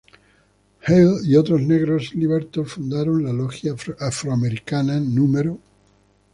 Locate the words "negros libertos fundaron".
1.61-3.23